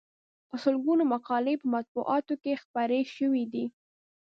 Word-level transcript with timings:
په 0.49 0.55
سلګونو 0.63 1.03
مقالې 1.13 1.51
یې 1.55 1.61
په 1.61 1.67
مطبوعاتو 1.75 2.33
کې 2.43 2.61
خپرې 2.63 3.01
شوې 3.15 3.43
دي. 3.53 3.65